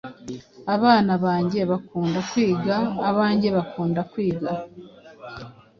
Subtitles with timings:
[0.75, 2.75] Abana bange bakunda kwiga.
[3.09, 4.49] Abange bakunda kwiga.